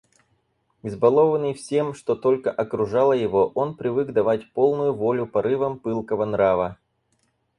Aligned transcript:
Избалованный 0.83 1.53
всем, 1.53 1.93
что 1.93 2.15
только 2.15 2.49
окружало 2.49 3.13
его, 3.13 3.51
он 3.53 3.75
привык 3.77 4.11
давать 4.13 4.51
полную 4.51 4.95
волю 4.95 5.27
порывам 5.27 5.77
пылкого 5.77 6.25
нрава. 6.25 6.79